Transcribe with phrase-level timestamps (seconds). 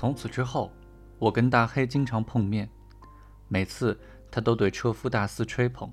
[0.00, 0.72] 从此之后，
[1.18, 2.66] 我跟大黑经常碰面，
[3.48, 5.92] 每次他都对车夫大肆吹捧。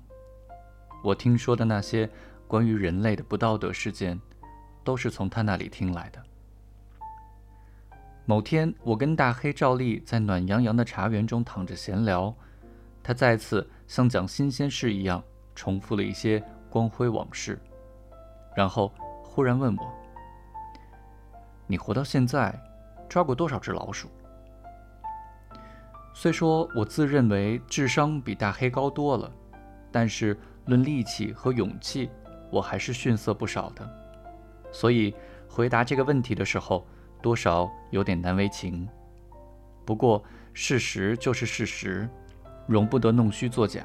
[1.04, 2.08] 我听说的那些
[2.46, 4.18] 关于人类的不道德事件，
[4.82, 6.22] 都是从他那里听来的。
[8.24, 12.34] 某天，我跟大黑照例在暖洋洋的茶园中躺着闲聊，
[13.02, 15.22] 他再次像讲新鲜事一样
[15.54, 17.60] 重复了一些光辉往事，
[18.56, 18.90] 然后
[19.22, 19.94] 忽然问我
[21.68, 22.58] ：“你活到现在，
[23.08, 24.08] 抓过多少只老鼠？”
[26.14, 29.30] 虽说我自认为智商比大黑高多了，
[29.90, 30.36] 但是。
[30.68, 32.10] 论力气和勇气，
[32.50, 33.90] 我还是逊色不少的，
[34.70, 35.14] 所以
[35.48, 36.86] 回答这个问题的时候，
[37.22, 38.86] 多少有点难为情。
[39.86, 40.22] 不过
[40.52, 42.06] 事实就是事实，
[42.66, 43.82] 容不得弄虚作假。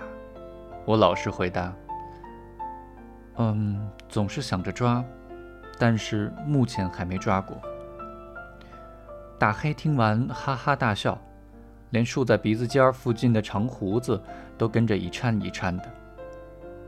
[0.83, 1.73] 我老实回答
[3.39, 5.01] ：“嗯，总是想着抓，
[5.79, 7.57] 但是目前还没抓过。”
[9.43, 11.21] 大黑听完哈哈大笑，
[11.89, 14.23] 连竖在鼻子尖儿附近的长胡子
[14.57, 15.93] 都跟着一颤一颤的。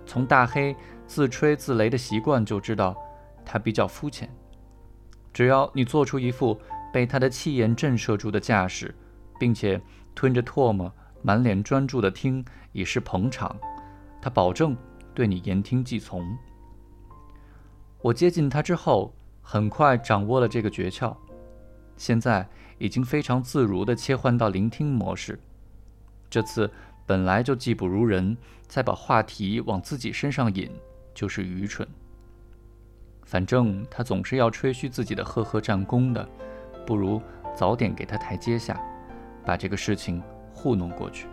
[0.06, 0.74] 从大黑
[1.06, 2.96] 自吹自擂的习惯就知道，
[3.44, 4.34] 他比较肤浅。
[5.34, 6.58] 只要你做出一副
[6.94, 8.96] 被他的气焰震慑住的架势，
[9.38, 9.82] 并且
[10.16, 10.90] 吞着唾沫、
[11.22, 13.54] 满脸专注的听，以示捧场，
[14.22, 14.74] 他保证
[15.14, 16.26] 对你言听计从。
[18.02, 21.14] 我接近他之后，很快掌握了这个诀窍，
[21.98, 25.40] 现在已经非常自如地切换到聆听模式。
[26.30, 26.72] 这次。
[27.08, 30.72] 本来就技不如人，再把话题往自己身上引，
[31.14, 31.88] 就是愚蠢。
[33.24, 36.28] 反正他总是要吹嘘自己的赫赫战功的，
[36.84, 37.22] 不如
[37.56, 38.82] 早点给他台阶下，
[39.46, 40.20] 把这个事情
[40.52, 41.28] 糊弄过去。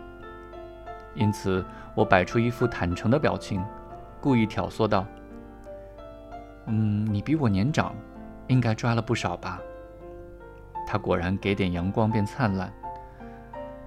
[1.15, 3.59] 因此，我摆出一副坦诚的表情，
[4.21, 5.07] 故意挑唆道
[6.69, 7.95] ：“嗯，你比我年长，
[8.47, 9.59] 应该抓了不少吧？”
[10.85, 12.71] 他果然给点阳光便灿烂，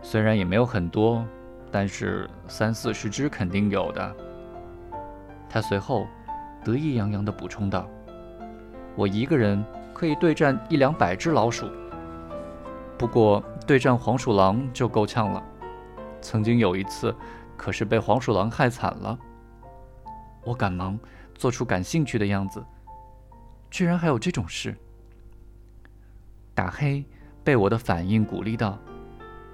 [0.03, 1.25] 虽然也没有很多。
[1.69, 4.17] 但是三四十只肯定有的。
[5.49, 6.07] 他随后
[6.65, 7.87] 得意洋洋地补充道
[8.97, 9.62] ：“我一个人
[9.93, 11.69] 可以对战一两百只老鼠，
[12.97, 15.43] 不过对战黄鼠狼就够呛了。
[16.23, 17.15] 曾经有一次，
[17.57, 19.19] 可是被黄鼠狼害惨了。”
[20.45, 20.99] 我赶忙
[21.34, 22.65] 做出感兴趣的样子，
[23.71, 24.75] 居然还有这种事。
[26.56, 27.05] 大黑
[27.44, 28.78] 被我的反应鼓励到，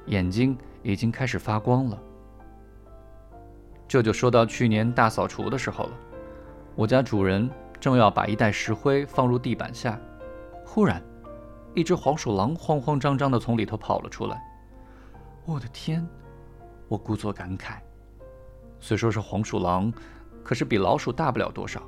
[0.06, 2.00] 眼睛已经开始发光了。
[3.88, 5.92] 这就说到去年大扫除的时候了，
[6.76, 9.98] 我家主人正要把一袋石灰放入地板下，
[10.64, 11.02] 忽然，
[11.74, 14.40] 一只黄鼠狼慌慌张张地从里头跑了出来。
[15.44, 16.06] 我的天！
[16.86, 17.78] 我故作感慨。
[18.78, 19.92] 虽说是黄鼠狼，
[20.44, 21.82] 可是比老鼠大不了多少。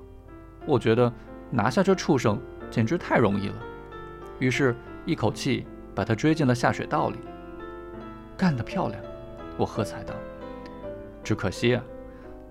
[0.67, 1.13] 我觉得
[1.53, 2.37] 拿下这畜生
[2.69, 3.55] 简直太容易了，
[4.41, 4.75] 于是
[5.07, 7.19] 一口气把它追进了下水道里。
[8.37, 9.01] 干得漂亮！
[9.57, 10.15] 我喝彩道。
[11.23, 11.83] 只可惜啊。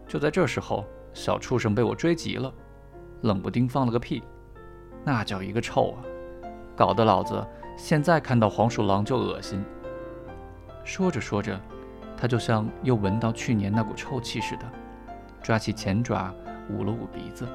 [0.07, 2.53] 就在这时候，小畜生被我追急了，
[3.21, 4.21] 冷不丁放了个屁，
[5.03, 6.03] 那叫一个臭啊！
[6.75, 7.45] 搞得老子
[7.77, 9.63] 现在看到黄鼠狼就恶心。
[10.83, 11.59] 说着说着，
[12.17, 14.63] 他就像又闻到去年那股臭气似的，
[15.41, 16.33] 抓起前爪
[16.69, 17.47] 捂了捂鼻子。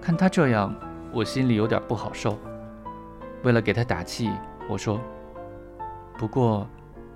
[0.00, 0.74] 看他这样，
[1.12, 2.38] 我心里有点不好受。
[3.42, 4.30] 为了给他打气，
[4.68, 5.00] 我说
[6.18, 6.68] ：“不过，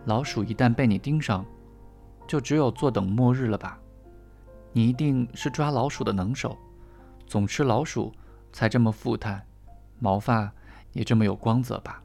[0.04, 1.44] 老鼠一旦被你盯上。”
[2.24, 3.78] 就只有坐等末日了吧？
[4.72, 6.56] 你一定是抓老鼠的能手，
[7.26, 8.14] 总吃老鼠
[8.52, 9.44] 才这么富态，
[9.98, 10.50] 毛发
[10.92, 12.00] 也这么有光泽吧？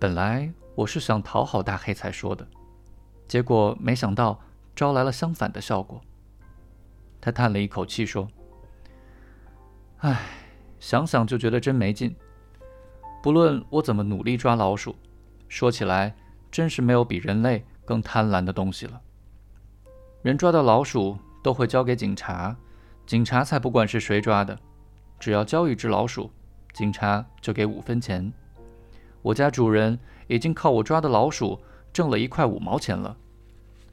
[0.00, 2.48] 本来我是想讨好大黑才说的，
[3.28, 4.40] 结果没想到
[4.74, 6.00] 招来了相反的效果。
[7.20, 8.26] 他叹了一口气说
[10.00, 10.18] ：“唉，
[10.84, 12.14] 想想就觉得真没劲。
[13.22, 14.94] 不论我怎么努力抓老鼠，
[15.48, 16.14] 说起来
[16.50, 18.98] 真是没有比人类。”更贪婪的东西了。
[20.22, 22.56] 人抓到老鼠都会交给警察，
[23.04, 24.58] 警察才不管是谁抓的，
[25.20, 26.30] 只要交一只老鼠，
[26.72, 28.32] 警察就给五分钱。
[29.20, 29.98] 我家主人
[30.28, 31.60] 已经靠我抓的老鼠
[31.92, 33.14] 挣了一块五毛钱了，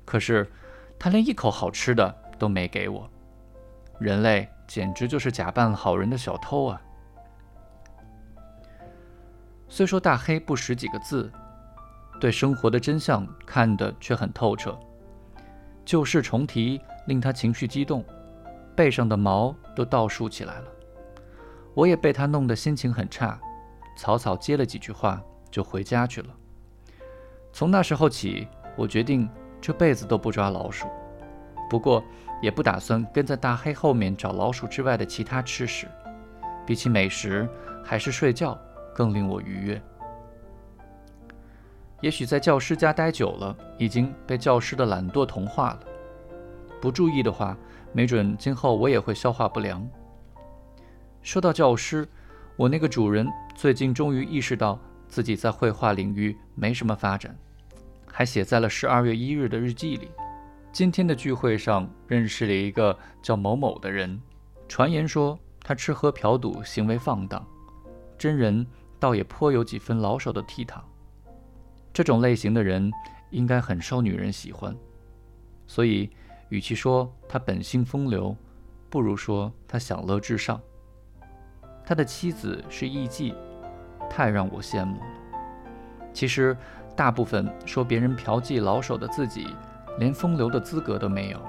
[0.05, 0.49] 可是
[0.97, 3.09] 他连一口好吃的都没给我。
[3.99, 6.81] 人类简直就是假扮好人的小偷啊！
[9.67, 11.29] 虽说大黑不识几个字。
[12.21, 14.79] 对生活的真相看得却很透彻，
[15.83, 18.05] 旧事重提令他情绪激动，
[18.75, 20.67] 背上的毛都倒竖起来了。
[21.73, 23.37] 我也被他弄得心情很差，
[23.97, 25.19] 草草接了几句话
[25.49, 26.29] 就回家去了。
[27.51, 28.47] 从那时候起，
[28.77, 29.27] 我决定
[29.59, 30.87] 这辈子都不抓老鼠，
[31.71, 32.03] 不过
[32.41, 35.87] 也不打算跟在大黑后面找老鼠之外的其他吃食。
[36.65, 37.47] 比起美食，
[37.81, 38.59] 还是睡觉
[38.93, 39.81] 更令我愉悦。
[42.01, 45.79] 也许在教师家待久了，已经被教师的懒惰同化了。
[46.81, 47.57] 不注意的话，
[47.93, 49.87] 没准今后我也会消化不良。
[51.21, 52.05] 说到教师，
[52.57, 53.25] 我那个主人
[53.55, 54.77] 最近终于意识到
[55.07, 57.33] 自己在绘画领域没什么发展，
[58.11, 60.11] 还写在了十二月一日的日记里。
[60.71, 64.21] 今天的聚会上认识了一个叫某某的人，
[64.69, 67.45] 传言说他吃喝嫖赌，行为放荡，
[68.17, 68.65] 真人
[68.97, 70.79] 倒也颇有几分老手的倜傥。
[71.91, 72.89] 这种类型的人
[73.31, 74.73] 应该很受女人喜欢，
[75.67, 76.09] 所以
[76.47, 78.33] 与其说他本性风流，
[78.89, 80.59] 不如说他享乐至上。
[81.85, 83.35] 他的妻子是艺妓，
[84.09, 85.05] 太让我羡慕了。
[86.13, 86.55] 其实，
[86.95, 89.53] 大部分说别人嫖妓老手的自己，
[89.97, 91.39] 连风流的资格都没有；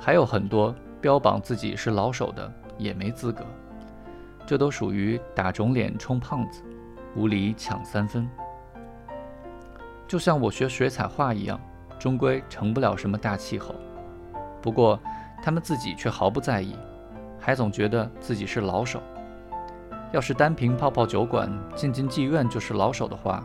[0.00, 3.44] 还有很多标榜自己是老手的，也没资格。
[4.46, 6.62] 这都属于打肿脸充胖子，
[7.14, 8.28] 无理抢三分。
[10.06, 11.60] 就像我学水彩画一样，
[11.98, 13.74] 终归成不了什么大气候。
[14.62, 14.98] 不过
[15.42, 16.74] 他们自己却毫不在意，
[17.38, 19.02] 还总觉得自己是老手。
[20.10, 23.44] 要是单凭泡泡酒馆、进进妓院就是老手的话，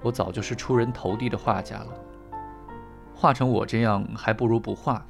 [0.00, 1.88] 我早就是出人头地的画家了。
[3.14, 5.06] 画成我这样，还不如不画。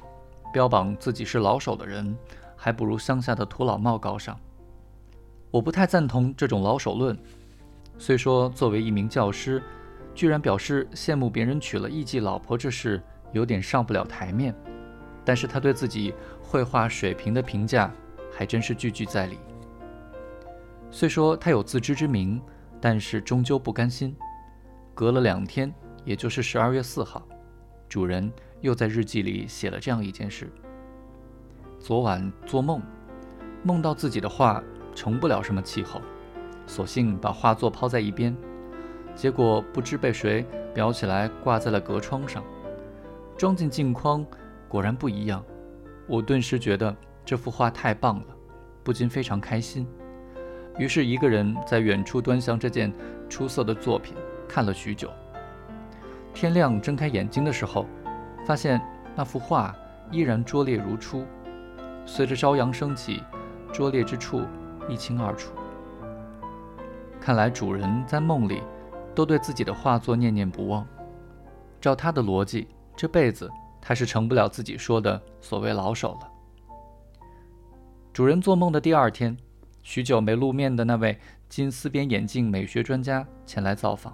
[0.53, 2.15] 标榜自己是老手的人，
[2.55, 4.39] 还不如乡下的土老帽高尚。
[5.51, 7.17] 我不太赞同这种老手论。
[7.97, 9.61] 虽说作为一名教师，
[10.13, 14.53] 居然表示羡慕别人娶了艺妓老婆这事有点上不了台面，
[15.25, 17.91] 但是他对自己绘画水平的评价
[18.31, 19.37] 还真是句句在理。
[20.91, 22.41] 虽说他有自知之明，
[22.79, 24.15] 但是终究不甘心。
[24.93, 25.73] 隔了两天，
[26.05, 27.25] 也就是十二月四号，
[27.87, 30.49] 主人又在日记里写了这样一件事：
[31.79, 32.81] 昨晚做梦，
[33.63, 34.61] 梦到自己的画
[34.93, 36.01] 成不了什么气候，
[36.65, 38.35] 索性把画作抛在一边。
[39.15, 42.43] 结果不知被谁裱起来挂在了隔窗上，
[43.37, 44.25] 装进镜框，
[44.67, 45.43] 果然不一样。
[46.07, 46.93] 我顿时觉得
[47.23, 48.35] 这幅画太棒了，
[48.83, 49.87] 不禁非常开心。
[50.77, 52.93] 于是，一个人在远处端详这件
[53.29, 54.13] 出色的作品，
[54.49, 55.09] 看了许久。
[56.35, 57.87] 天亮睁开眼睛的时候，
[58.45, 58.79] 发现
[59.15, 59.75] 那幅画
[60.11, 61.25] 依然拙劣如初，
[62.05, 63.23] 随着朝阳升起，
[63.73, 64.43] 拙劣之处
[64.87, 65.51] 一清二楚。
[67.19, 68.61] 看来主人在梦里。
[69.15, 70.85] 都对自己的画作念念不忘。
[71.79, 72.67] 照他的逻辑，
[72.97, 73.49] 这辈子
[73.81, 76.29] 他是成不了自己说的所谓老手了。
[78.11, 79.37] 主人做梦的第二天，
[79.83, 81.17] 许久没露面的那位
[81.47, 84.13] 金丝边眼镜美学专家前来造访。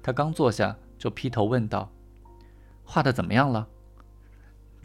[0.00, 1.92] 他刚坐下，就劈头问道
[2.82, 3.68] ：“画的怎么样了？”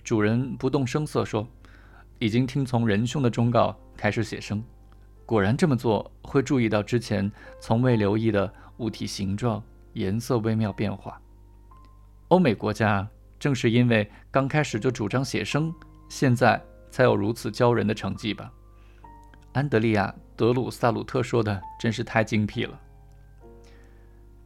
[0.03, 1.47] 主人不动声色说
[2.19, 4.61] ：“已经听从仁兄的忠告，开始写生。
[5.25, 7.31] 果然这么做会注意到之前
[7.61, 9.61] 从未留意的。”物体形状、
[9.91, 11.21] 颜色微妙变化。
[12.29, 13.05] 欧美国家
[13.37, 15.73] 正是因为刚开始就主张写生，
[16.07, 18.49] 现在才有如此骄人的成绩吧？
[19.51, 20.07] 安德利亚·
[20.37, 22.79] 德鲁萨鲁特说的真是太精辟了。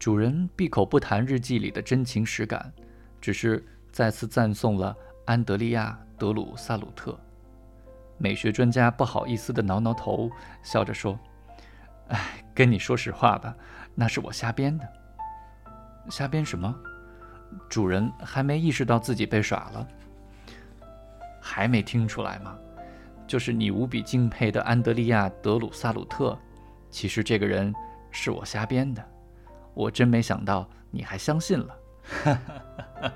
[0.03, 2.73] 主人闭口不谈日记里的真情实感，
[3.21, 7.17] 只是再次赞颂了安德利亚·德鲁萨鲁特。
[8.17, 10.29] 美学专家不好意思地挠挠头，
[10.61, 11.17] 笑着说
[12.11, 13.55] ：“哎，跟你说实话吧。”
[13.95, 14.85] 那是我瞎编的。
[16.09, 16.77] 瞎编什么？
[17.69, 19.87] 主人还没意识到自己被耍了，
[21.39, 22.57] 还没听出来吗？
[23.25, 26.37] 就是你无比敬佩的安德利亚·德鲁萨鲁特，
[26.89, 27.73] 其实这个人
[28.11, 29.01] 是我瞎编的。
[29.73, 31.75] 我真没想到你还相信了。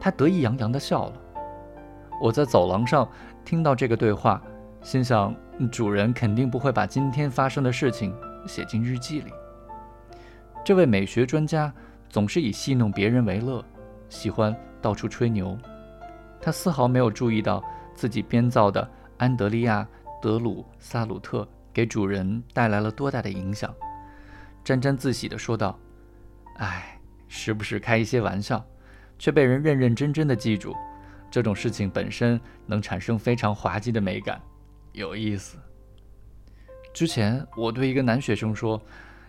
[0.00, 1.12] 他得意洋洋地笑了。
[2.20, 3.08] 我在走廊上
[3.44, 4.42] 听到这个对话，
[4.82, 5.34] 心想
[5.70, 8.14] 主人肯定不会把今天发生的事情
[8.46, 9.32] 写进日记里。
[10.64, 11.72] 这位美学专家
[12.08, 13.64] 总是以戏弄别人为乐，
[14.08, 15.56] 喜欢到处吹牛。
[16.40, 17.62] 他丝毫没有注意到
[17.94, 18.88] 自己编造的
[19.18, 19.86] 安德利亚·
[20.22, 23.74] 德鲁萨鲁特给主人带来了多大的影响，
[24.64, 25.78] 沾沾自喜地说道
[26.58, 26.98] ：“哎，
[27.28, 28.64] 时不时开一些玩笑，
[29.18, 30.74] 却被人认认真真的记住，
[31.30, 34.40] 这种事情本身能产生非常滑稽的美感，
[34.92, 35.58] 有意思。”
[36.94, 38.80] 之前我对一个男学生说：“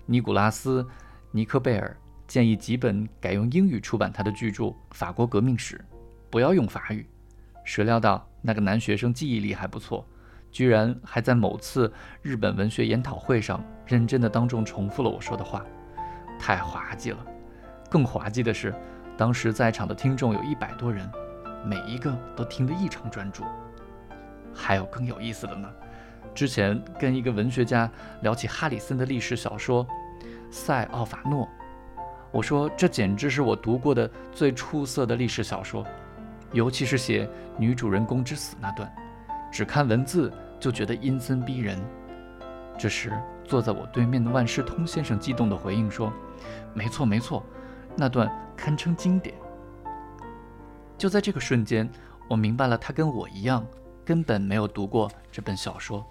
[0.06, 0.86] 尼古拉斯。”
[1.32, 5.78] 尼克贝尔建议几本改用英语出版他的巨著《法国革命史》，
[6.32, 7.06] 不要用法语。
[7.66, 10.08] 谁料到那个男学生记忆力还不错，
[10.50, 11.92] 居然还在某次
[12.22, 15.64] 日本文学研讨会上认真的当众重复了我说的话，
[16.40, 17.18] 太滑稽了。
[17.90, 18.74] 更滑稽的是，
[19.18, 21.10] 当时在场的听众有一百多人，
[21.66, 23.44] 每一个都听得异常专注。
[24.54, 25.70] 还有更有意思的呢，
[26.34, 27.90] 之前跟一个文学家
[28.22, 29.86] 聊起哈里森的历史小说。
[30.50, 31.48] 塞奥法诺。
[32.32, 35.86] 我说这简直是我读过的最出色的历史小说，
[36.54, 37.28] 尤其是写
[37.58, 38.90] 女主人公之死那段，
[39.52, 41.78] 只看文字就觉得阴森逼人。
[42.78, 43.12] 这时，
[43.48, 46.14] 坐在我对面的万事通先生激动地回应说
[46.76, 47.44] ：“没错，没错，
[47.96, 49.34] 那段堪称经典。”
[50.98, 51.90] 就在这个瞬间，
[52.30, 53.66] 我明白了，他跟我一样，
[54.04, 56.06] 根本没有读过这本小说。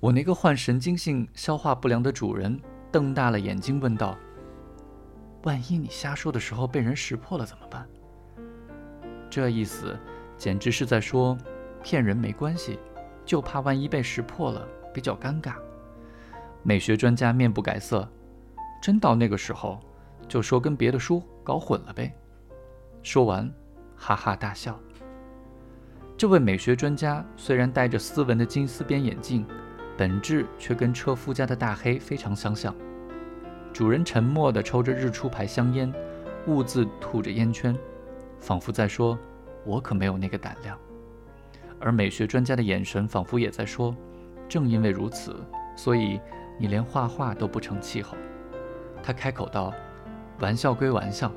[0.00, 2.60] 我那个患神经性消化不良的主人。
[2.90, 4.14] 瞪大了眼睛问道
[5.44, 7.88] ：“万一你瞎说的时候被人识破了怎么办？”
[9.30, 9.98] 这意思
[10.36, 11.34] 简直是在说，
[11.82, 12.78] 骗人没关系，
[13.24, 15.54] 就怕万一被识破了比较尴尬。
[16.62, 18.08] 美学专家面不改色，
[18.82, 19.80] 真到那个时候，
[20.28, 22.14] 就说跟别的书搞混了呗。
[23.02, 23.52] 说完，
[23.96, 24.78] 哈哈大笑。
[26.16, 29.46] 这位美学专家虽然戴着斯文的金丝边眼镜。
[29.94, 32.74] 本质却跟车夫家的大黑非常相像。
[33.74, 35.92] 主人沉默地抽着日出牌香烟，
[36.46, 37.76] 兀自吐着烟圈，
[38.40, 39.18] 仿佛在说
[39.66, 40.78] ：“我可没有那个胆量。”
[41.78, 43.94] 而美学专家的眼神仿佛也在说
[44.48, 45.36] ：“正因为如此，
[45.76, 46.20] 所以
[46.58, 48.16] 你连画画都不成气候。”
[49.02, 49.72] 他开口道
[50.40, 51.30] ：“玩笑归玩笑，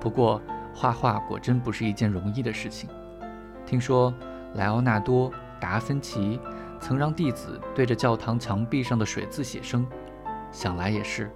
[0.00, 0.40] 不过
[0.74, 2.88] 画画果真不是一件容易的事情。
[3.64, 4.12] 听说
[4.54, 6.40] 莱奥纳多·达芬奇。”
[6.80, 9.84] 曾让弟子对着教堂墙壁上的水字写生，
[10.52, 11.28] 想来也是。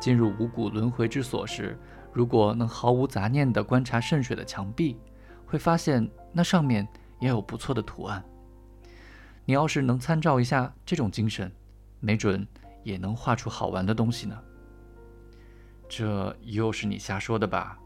[0.00, 1.76] 进入五谷轮回之所时，
[2.12, 4.96] 如果能毫无杂念地观察渗水的墙壁，
[5.44, 6.86] 会发现那上面
[7.18, 8.24] 也有不错的图案。
[9.46, 11.50] 你要是能参照一下这种精神，
[11.98, 12.46] 没准
[12.82, 14.38] 也能画出好玩的东西呢。
[15.88, 17.78] 这又是你瞎说的吧？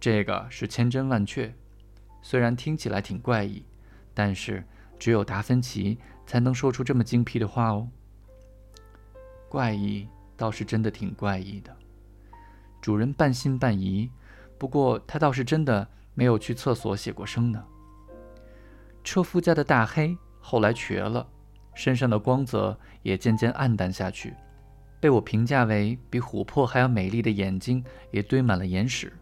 [0.00, 1.54] 这个是千真万确，
[2.22, 3.62] 虽然听起来挺怪异，
[4.14, 4.64] 但是。
[5.00, 7.88] 只有达芬奇才能说出这么精辟的话哦。
[9.48, 11.72] 怪异倒是真的挺怪异的，
[12.80, 14.10] 主人半信半疑。
[14.58, 17.64] 不过他倒是真的没有去厕所写过生呢。
[19.04, 21.26] 车夫家的大黑后来瘸了，
[21.74, 24.32] 身上的光泽也渐渐暗淡下去，
[24.98, 29.12] 被我评价为比琥珀还要美丽的眼睛也堆满了眼屎。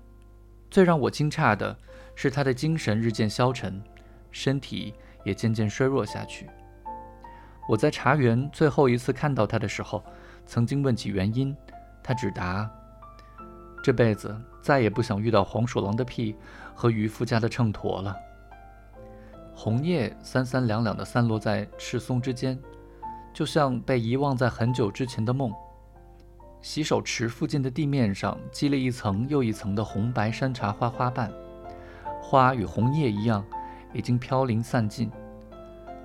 [0.71, 1.77] 最让我惊诧的
[2.15, 3.83] 是他的精神日渐消沉，
[4.31, 4.95] 身体。
[5.27, 6.47] 也渐渐衰弱下去。
[7.69, 10.01] 我在茶园最后一次看到他的时候，
[10.47, 11.53] 曾经问起原因，
[12.01, 12.71] 他只答
[13.83, 16.37] ：“这辈子再也不想遇到黄鼠狼的屁
[16.77, 18.17] 和渔夫家的秤砣了。”
[19.67, 22.57] 红叶三三两两地散落在赤松之间，
[23.35, 25.53] 就像被遗忘在很久之前的梦。
[26.63, 31.33] 洗手池附近的地面上积了一层又一层的红白山茶花花瓣，
[32.23, 33.45] 花与红叶一样。
[33.93, 35.11] 已经飘零散尽。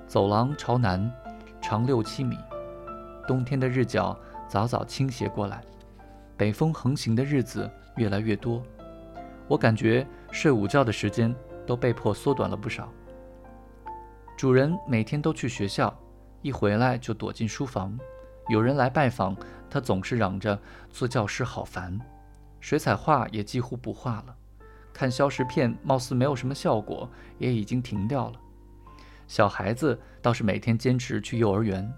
[0.08, 1.12] 走廊朝南，
[1.62, 2.36] 长六七米。
[3.28, 5.62] 冬天的日角早早倾斜过来，
[6.36, 8.64] 北风横行的日子越来越多。
[9.48, 11.36] 我感觉睡午觉的时间
[11.68, 12.92] 都被迫缩短了不少。
[14.36, 15.96] 主人每天都去学校，
[16.42, 17.98] 一回来就躲进书房。
[18.50, 19.36] 有人来拜访，
[19.70, 20.60] 他总是嚷着
[20.90, 22.00] 做教师好烦。
[22.60, 24.36] 水彩画也几乎不画了。
[24.94, 28.40] 看消食片，貌似没有什么效果，也已经停掉了。
[29.28, 31.92] 小孩子倒是每天坚持去幼儿园，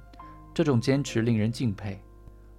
[0.54, 2.00] 这种坚持令人敬佩。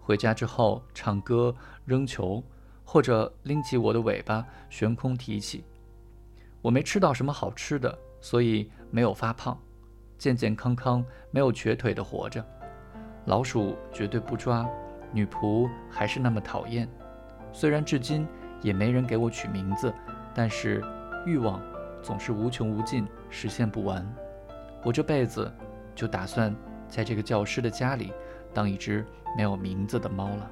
[0.01, 1.55] 回家之后唱歌、
[1.85, 2.43] 扔球，
[2.85, 5.65] 或者拎起我的尾巴悬空提起。
[6.65, 9.61] 我没吃到什么好吃的，所以没有发胖，
[10.17, 12.43] 健健康康，没有瘸腿的活着。
[13.27, 14.67] 老鼠绝对不抓，
[15.13, 16.89] 女仆还是那么讨厌。
[17.53, 18.27] 虽然至今
[18.63, 19.93] 也没人给我取名字。
[20.37, 20.83] 但是，
[21.25, 21.63] 欲望
[22.03, 24.05] 总是无穷无尽，实现不完。
[24.83, 25.53] 我这辈子
[25.95, 26.53] 就打算
[26.89, 28.13] 在这个教师的家里
[28.53, 29.07] 当一只
[29.37, 30.51] 没有名字的猫了。